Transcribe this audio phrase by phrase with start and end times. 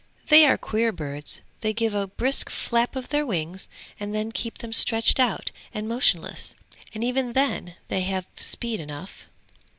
[0.29, 3.67] They are queer birds; they give a brisk flap with their wings
[3.99, 6.55] and then keep them stretched out and motionless,
[6.95, 9.27] and even then they have speed enough.'